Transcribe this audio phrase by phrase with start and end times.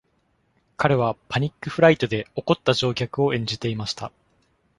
[0.77, 4.11] 彼は「パニック・フライト」で怒った乗客を演じていました。